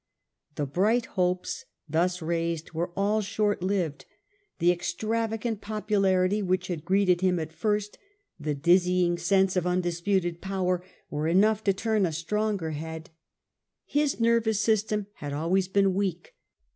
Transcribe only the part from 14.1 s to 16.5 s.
pcror's popu nervous system had always been weak.